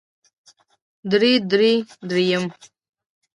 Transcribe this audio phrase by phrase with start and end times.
[1.11, 1.69] درې درو
[2.07, 2.45] درېيم